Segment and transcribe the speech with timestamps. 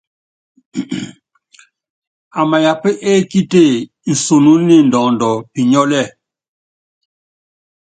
[2.39, 3.61] Amayapá ekíte
[4.11, 6.03] nsunú ni ndɔɔndɔ pinyɔ́líɛ.